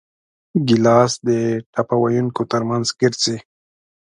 ګیلاس 0.67 1.11
د 1.27 1.29
ټپه 1.73 1.95
ویونکو 2.01 2.41
ترمنځ 2.51 2.87
ګرځي. 2.99 3.37